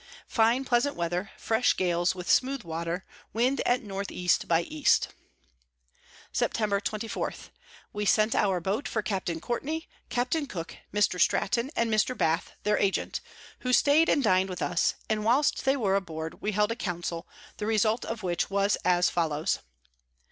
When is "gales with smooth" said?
1.77-2.63